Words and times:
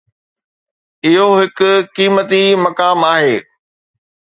اهو 1.07 1.27
هڪ 1.39 1.59
قيمتي 1.95 2.43
مقام 2.65 2.99
آهي. 3.13 3.35